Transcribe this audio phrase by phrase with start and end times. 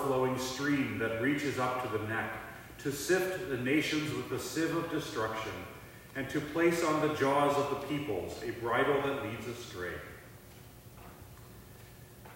[0.00, 2.32] overflowing stream that reaches up to the neck,
[2.78, 5.52] to sift the nations with the sieve of destruction,
[6.16, 9.92] and to place on the jaws of the peoples a bridle that leads astray.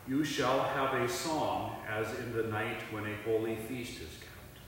[0.07, 4.59] You shall have a song as in the night when a holy feast is kept,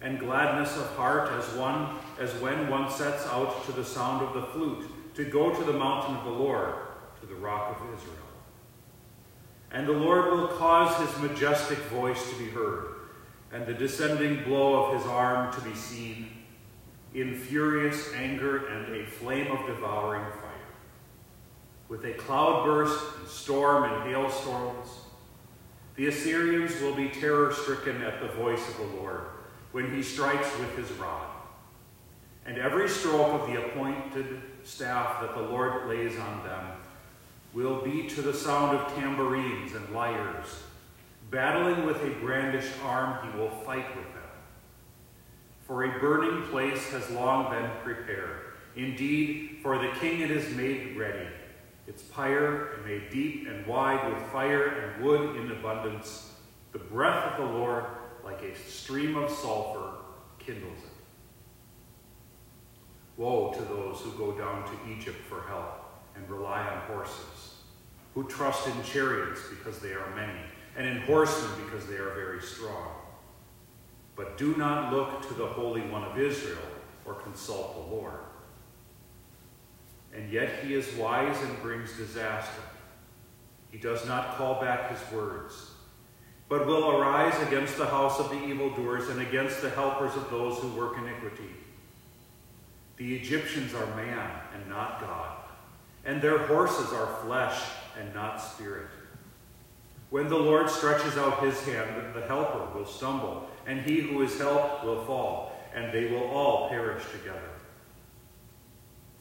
[0.00, 4.34] and gladness of heart as one as when one sets out to the sound of
[4.34, 6.74] the flute, to go to the mountain of the Lord,
[7.20, 8.31] to the rock of Israel.
[9.72, 12.86] And the Lord will cause his majestic voice to be heard,
[13.52, 16.28] and the descending blow of his arm to be seen,
[17.14, 20.52] in furious anger and a flame of devouring fire
[21.92, 24.88] with a cloudburst and storm and hailstorms.
[25.96, 29.24] The Assyrians will be terror stricken at the voice of the Lord
[29.72, 31.26] when he strikes with his rod.
[32.46, 36.66] And every stroke of the appointed staff that the Lord lays on them
[37.52, 40.62] will be to the sound of tambourines and lyres.
[41.30, 44.22] Battling with a brandished arm, he will fight with them.
[45.66, 48.40] For a burning place has long been prepared.
[48.76, 51.26] Indeed, for the king it is made ready
[51.86, 56.32] its pyre made deep and wide with fire and wood in abundance.
[56.72, 57.84] The breath of the Lord,
[58.24, 59.90] like a stream of sulfur,
[60.38, 60.90] kindles it.
[63.16, 65.81] Woe to those who go down to Egypt for help
[66.14, 67.56] and rely on horses,
[68.14, 70.40] who trust in chariots because they are many,
[70.76, 72.92] and in horsemen because they are very strong.
[74.16, 76.58] But do not look to the Holy One of Israel
[77.04, 78.20] or consult the Lord
[80.14, 82.62] and yet he is wise and brings disaster.
[83.70, 85.70] He does not call back his words,
[86.48, 90.58] but will arise against the house of the evildoers and against the helpers of those
[90.58, 91.54] who work iniquity.
[92.98, 95.36] The Egyptians are man and not God,
[96.04, 97.60] and their horses are flesh
[97.98, 98.88] and not spirit.
[100.10, 104.38] When the Lord stretches out his hand, the helper will stumble, and he who is
[104.38, 107.40] helped will fall, and they will all perish together.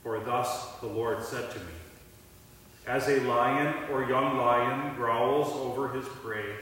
[0.03, 1.73] For thus the Lord said to me,
[2.87, 6.55] As a lion or young lion growls over his prey,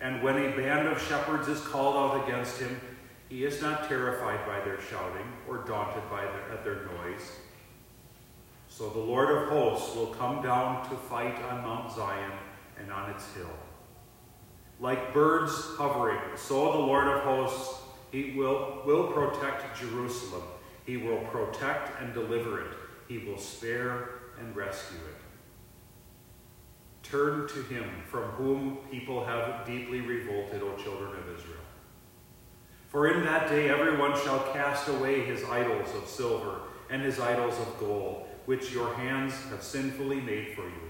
[0.00, 2.80] and when a band of shepherds is called out against him,
[3.28, 7.38] he is not terrified by their shouting or daunted by their, at their noise.
[8.76, 12.32] So the Lord of hosts will come down to fight on Mount Zion
[12.76, 13.56] and on its hill.
[14.80, 20.42] Like birds hovering, so the Lord of hosts he will, will protect Jerusalem.
[20.84, 22.72] He will protect and deliver it
[23.06, 24.08] he will spare
[24.40, 25.20] and rescue it.
[27.04, 31.60] Turn to him from whom people have deeply revolted, O children of Israel.
[32.88, 37.56] For in that day everyone shall cast away his idols of silver and his idols
[37.60, 40.88] of gold, which your hands have sinfully made for you.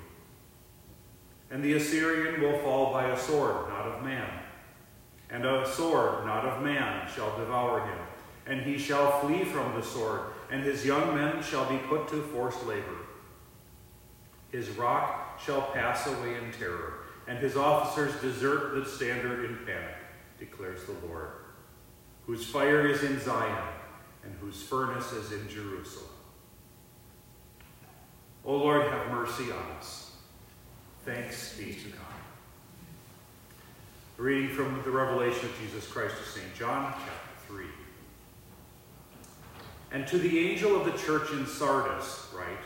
[1.50, 4.28] And the Assyrian will fall by a sword, not of man.
[5.30, 7.98] And a sword, not of man, shall devour him.
[8.46, 12.22] And he shall flee from the sword and his young men shall be put to
[12.22, 12.98] forced labor.
[14.52, 19.96] His rock shall pass away in terror, and his officers desert the standard in panic,
[20.38, 21.30] declares the Lord,
[22.26, 23.68] whose fire is in Zion,
[24.22, 26.13] and whose furnace is in Jerusalem.
[28.44, 30.12] O Lord, have mercy on us.
[31.06, 32.00] Thanks be to God.
[34.18, 36.54] A reading from the Revelation of Jesus Christ to St.
[36.54, 37.64] John, chapter 3.
[39.92, 42.58] And to the angel of the church in Sardis, write,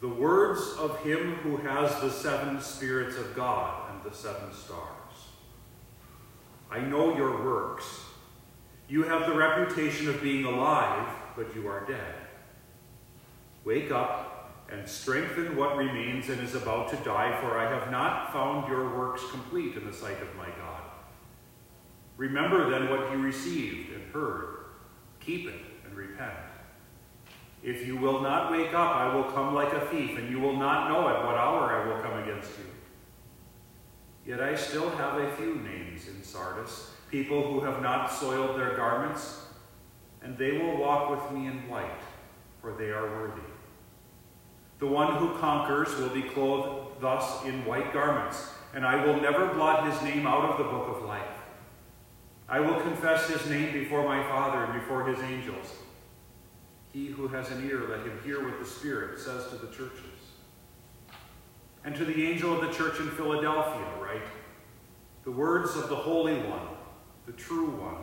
[0.00, 4.90] The words of him who has the seven spirits of God and the seven stars.
[6.70, 7.84] I know your works.
[8.88, 12.14] You have the reputation of being alive, but you are dead.
[13.64, 14.25] Wake up
[14.70, 18.96] and strengthen what remains and is about to die, for I have not found your
[18.98, 20.82] works complete in the sight of my God.
[22.16, 24.56] Remember then what you received and heard.
[25.20, 26.34] Keep it and repent.
[27.62, 30.56] If you will not wake up, I will come like a thief, and you will
[30.56, 32.64] not know at what hour I will come against you.
[34.26, 38.76] Yet I still have a few names in Sardis, people who have not soiled their
[38.76, 39.42] garments,
[40.22, 42.02] and they will walk with me in white,
[42.60, 43.42] for they are worthy.
[44.78, 49.46] The one who conquers will be clothed thus in white garments, and I will never
[49.54, 51.22] blot his name out of the book of life.
[52.48, 55.72] I will confess his name before my Father and before his angels.
[56.92, 60.02] He who has an ear, let him hear what the Spirit says to the churches.
[61.84, 64.22] And to the angel of the church in Philadelphia, write
[65.24, 66.68] the words of the Holy One,
[67.26, 68.02] the true one,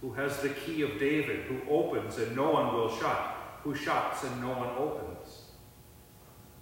[0.00, 4.22] who has the key of David, who opens and no one will shut, who shuts
[4.22, 5.17] and no one opens.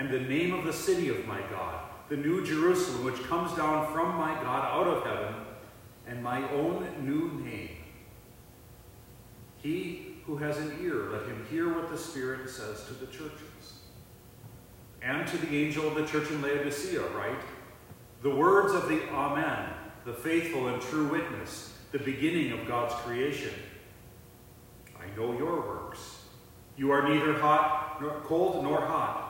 [0.00, 1.78] and the name of the city of my God
[2.08, 5.32] the new Jerusalem, which comes down from my God out of heaven,
[6.08, 7.76] and my own new name.
[9.58, 13.74] He who has an ear, let him hear what the Spirit says to the churches.
[15.02, 17.42] And to the angel of the church in Laodicea, write
[18.22, 19.68] the words of the Amen,
[20.04, 23.54] the faithful and true witness, the beginning of God's creation.
[24.98, 26.24] I know your works.
[26.76, 29.29] You are neither hot nor cold nor hot.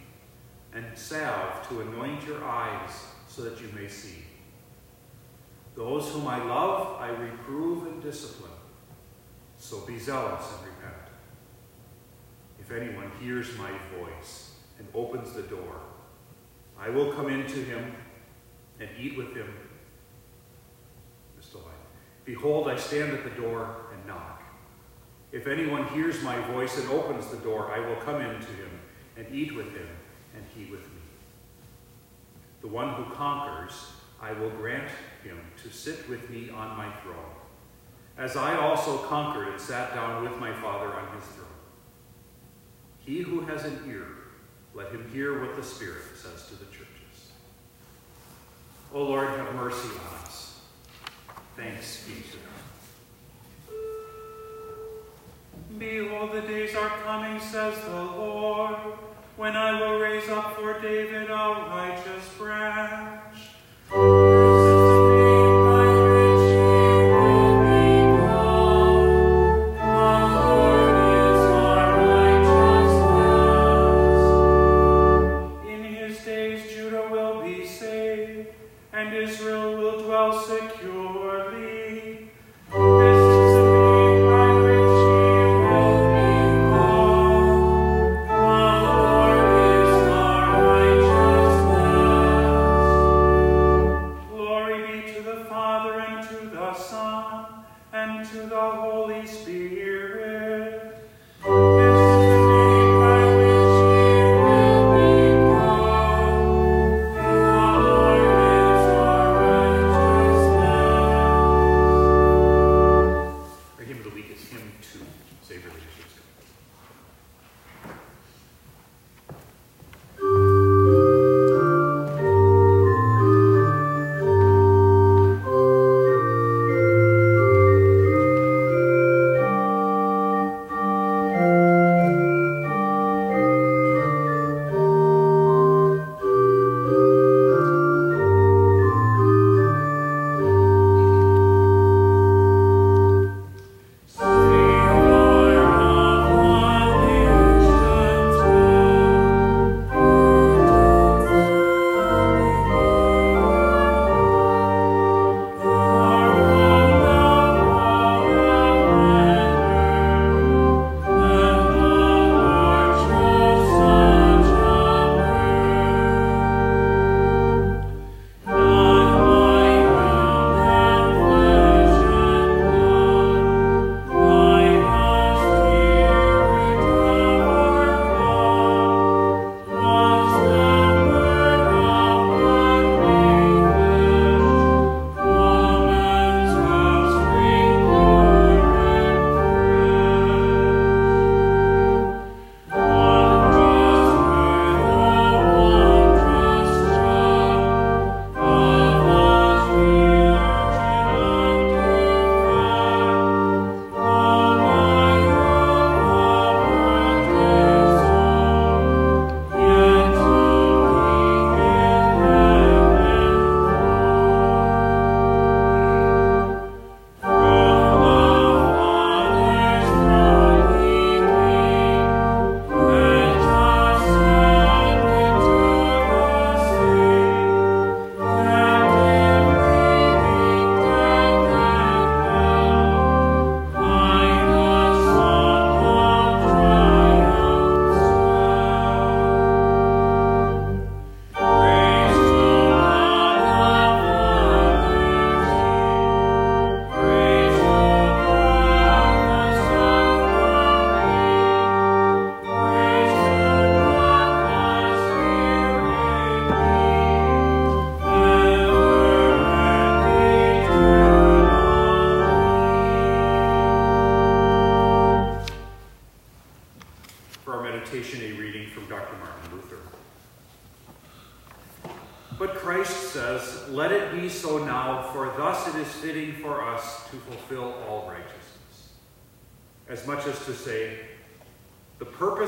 [0.73, 2.91] and salve to anoint your eyes
[3.27, 4.23] so that you may see.
[5.75, 8.51] Those whom I love, I reprove and discipline.
[9.57, 10.95] So be zealous and repent.
[12.59, 15.81] If anyone hears my voice and opens the door,
[16.79, 17.93] I will come into him
[18.79, 19.53] and eat with him.
[22.25, 24.43] Behold, I stand at the door and knock.
[25.31, 28.69] If anyone hears my voice and opens the door, I will come into him
[29.17, 29.87] and eat with him
[30.35, 31.01] and he with me.
[32.61, 33.73] The one who conquers,
[34.21, 34.89] I will grant
[35.23, 37.15] him to sit with me on my throne,
[38.17, 41.47] as I also conquered and sat down with my Father on his throne.
[42.99, 44.05] He who has an ear,
[44.75, 47.31] let him hear what the Spirit says to the churches.
[48.93, 50.59] O Lord, have mercy on us.
[51.57, 52.51] Thanks be to God.
[55.79, 58.75] Behold, the days are coming, says the Lord
[59.37, 64.20] when I will raise up for David a righteous branch.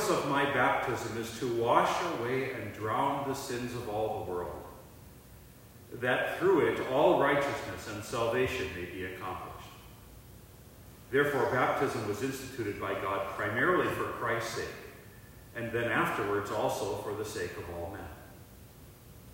[0.03, 1.89] Purpose of my baptism is to wash
[2.19, 4.63] away and drown the sins of all the world,
[5.93, 9.69] that through it all righteousness and salvation may be accomplished.
[11.11, 14.65] Therefore, baptism was instituted by God primarily for Christ's sake,
[15.55, 18.01] and then afterwards also for the sake of all men.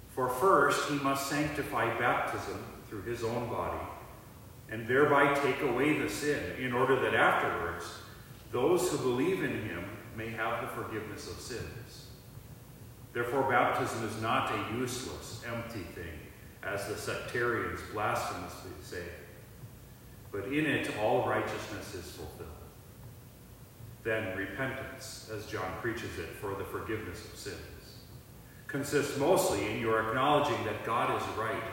[0.09, 3.81] For first, he must sanctify baptism through his own body,
[4.69, 7.85] and thereby take away the sin, in order that afterwards
[8.51, 9.85] those who believe in him
[10.15, 12.07] may have the forgiveness of sins.
[13.13, 16.19] Therefore, baptism is not a useless, empty thing,
[16.63, 19.03] as the sectarians blasphemously say,
[20.31, 22.49] but in it all righteousness is fulfilled.
[24.03, 27.79] Then repentance, as John preaches it, for the forgiveness of sins
[28.69, 31.63] consists mostly in your acknowledging that God is right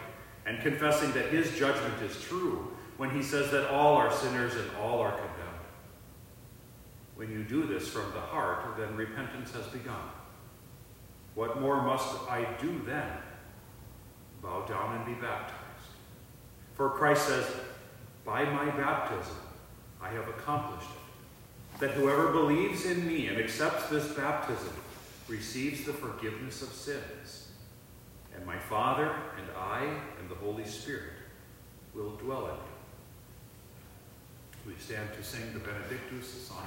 [0.46, 4.70] and confessing that his judgment is true when he says that all are sinners and
[4.82, 5.35] all are condemned.
[7.16, 10.10] When you do this from the heart, then repentance has begun.
[11.34, 13.10] What more must I do then?
[14.42, 15.56] Bow down and be baptized.
[16.74, 17.46] For Christ says,
[18.24, 19.36] By my baptism
[20.00, 24.72] I have accomplished it, that whoever believes in me and accepts this baptism
[25.28, 27.48] receives the forgiveness of sins.
[28.34, 29.84] And my Father and I
[30.20, 31.14] and the Holy Spirit
[31.94, 32.75] will dwell in you.
[34.66, 36.66] We stand to sing the Benedictus, song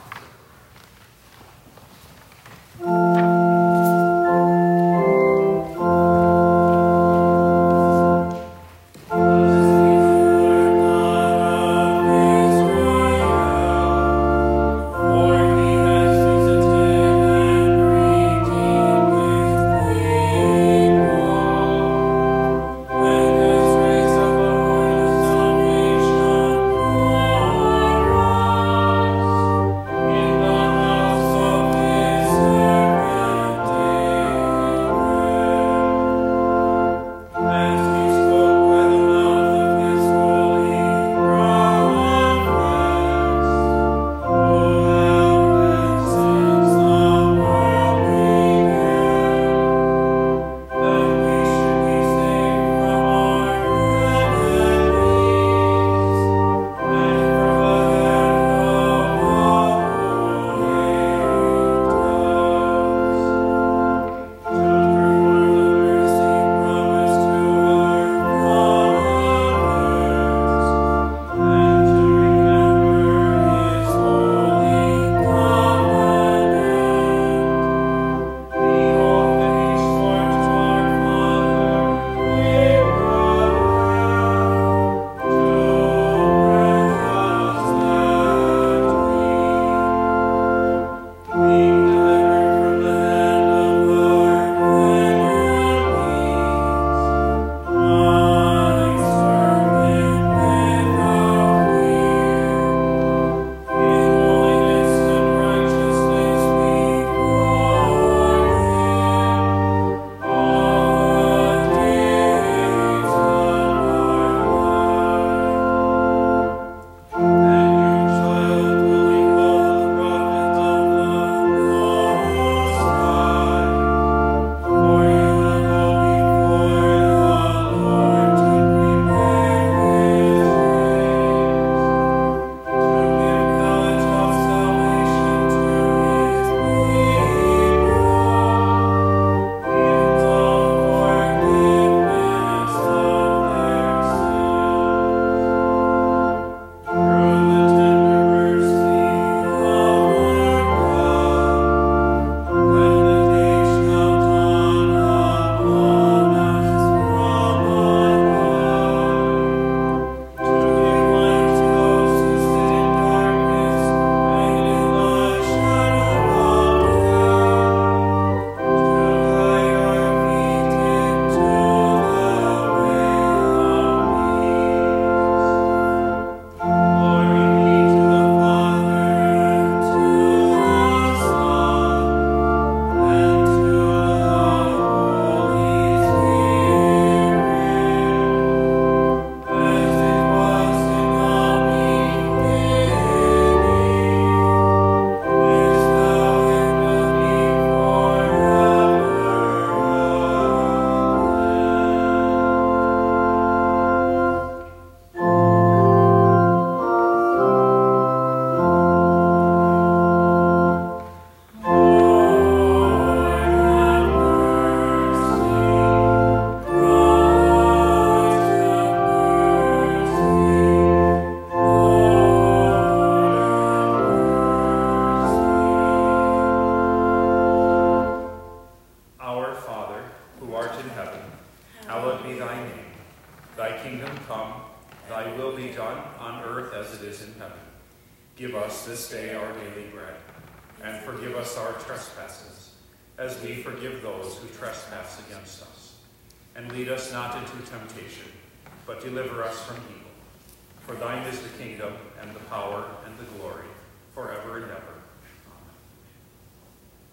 [250.89, 253.67] For thine is the kingdom, and the power, and the glory,
[254.15, 254.73] forever and ever.
[254.73, 255.75] Amen.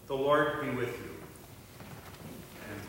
[0.07, 1.11] The Lord be with you.
[2.71, 2.81] And.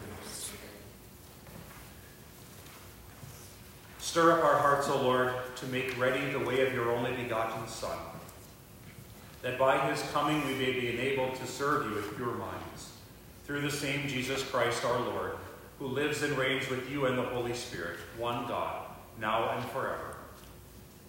[3.99, 7.67] Stir up our hearts, O Lord, to make ready the way of your only begotten
[7.67, 7.97] Son,
[9.41, 12.93] that by his coming we may be enabled to serve you with pure minds.
[13.43, 15.35] Through the same Jesus Christ our Lord,
[15.79, 18.85] who lives and reigns with you and the Holy Spirit, one God,
[19.19, 20.13] now and forever.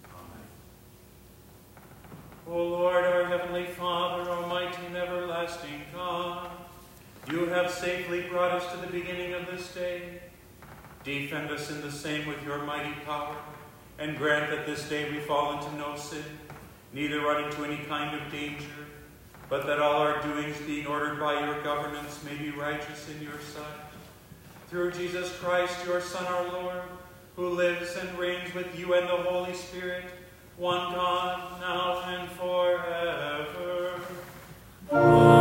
[0.05, 0.47] Amen.
[2.51, 6.49] O Lord, our heavenly Father, almighty and everlasting God,
[7.31, 10.19] you have safely brought us to the beginning of this day.
[11.03, 13.35] Defend us in the same with your mighty power,
[13.99, 16.23] and grant that this day we fall into no sin,
[16.91, 18.65] neither run into any kind of danger,
[19.47, 23.39] but that all our doings, being ordered by your governance, may be righteous in your
[23.53, 23.63] sight.
[24.69, 26.81] Through Jesus Christ, your Son, our Lord,
[27.35, 30.05] who lives and reigns with you and the Holy Spirit,
[30.59, 34.01] one God, now and forever.
[34.91, 35.38] Let